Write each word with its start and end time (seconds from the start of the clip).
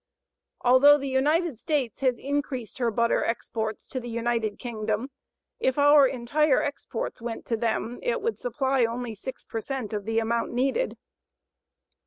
Although 0.61 0.97
the 0.97 1.07
United 1.07 1.59
States 1.59 1.99
has 1.99 2.17
increased 2.17 2.79
her 2.79 2.89
butter 2.89 3.23
exports 3.23 3.85
to 3.89 3.99
the 3.99 4.09
United 4.09 4.57
Kingdom, 4.57 5.11
if 5.59 5.77
our 5.77 6.07
entire 6.07 6.59
exports 6.63 7.21
went 7.21 7.45
to 7.45 7.55
them, 7.55 7.99
it 8.01 8.19
would 8.19 8.39
supply 8.39 8.83
only 8.83 9.13
6 9.13 9.43
per 9.43 9.61
cent 9.61 9.93
of 9.93 10.05
the 10.05 10.17
amount 10.17 10.53
needed. 10.53 10.97